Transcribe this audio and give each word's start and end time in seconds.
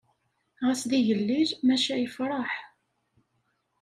Ɣas 0.65 0.81
d 0.89 0.91
igellil 0.99 1.49
maca 1.67 1.95
yefṛeḥ. 1.97 2.51